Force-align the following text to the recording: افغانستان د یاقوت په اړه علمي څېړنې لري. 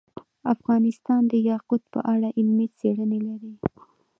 افغانستان 0.53 1.21
د 1.27 1.33
یاقوت 1.49 1.83
په 1.93 1.99
اړه 2.13 2.27
علمي 2.37 2.67
څېړنې 2.77 3.19
لري. 3.27 3.53